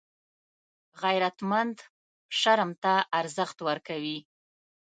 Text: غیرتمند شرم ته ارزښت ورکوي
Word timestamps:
غیرتمند 1.01 1.77
شرم 2.39 2.71
ته 2.83 2.93
ارزښت 3.19 3.57
ورکوي 3.67 4.17